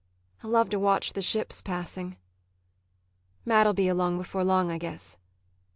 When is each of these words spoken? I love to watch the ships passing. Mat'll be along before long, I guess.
I 0.41 0.47
love 0.47 0.71
to 0.71 0.79
watch 0.79 1.13
the 1.13 1.21
ships 1.21 1.61
passing. 1.61 2.17
Mat'll 3.45 3.73
be 3.75 3.87
along 3.87 4.17
before 4.17 4.43
long, 4.43 4.71
I 4.71 4.79
guess. 4.79 5.15